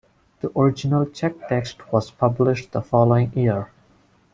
[0.39, 3.69] The original Czech text was published the following year.